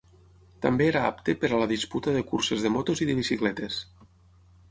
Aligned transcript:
També 0.65 0.85
era 0.91 1.03
apte 1.09 1.35
per 1.43 1.51
a 1.51 1.59
la 1.63 1.67
disputa 1.73 2.15
de 2.17 2.25
curses 2.31 2.65
de 2.65 2.73
motos 2.79 3.05
i 3.05 3.09
de 3.11 3.17
bicicletes. 3.23 3.77